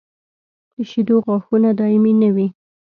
د 0.73 0.75
شېدو 0.89 1.15
غاښونه 1.25 1.69
دایمي 1.79 2.13
نه 2.21 2.29
وي. 2.35 2.47